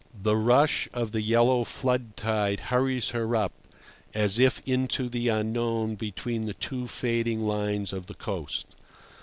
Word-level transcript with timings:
The 0.19 0.35
rush 0.35 0.89
of 0.95 1.11
the 1.11 1.21
yellow 1.21 1.63
flood 1.63 2.17
tide 2.17 2.59
hurries 2.71 3.09
her 3.09 3.35
up 3.35 3.51
as 4.15 4.39
if 4.39 4.59
into 4.65 5.07
the 5.09 5.27
unknown 5.27 5.93
between 5.93 6.45
the 6.45 6.55
two 6.55 6.87
fading 6.87 7.41
lines 7.45 7.93
of 7.93 8.07
the 8.07 8.15
coast. 8.15 8.65